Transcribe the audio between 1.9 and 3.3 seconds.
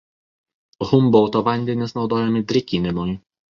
naudojami drėkinimui.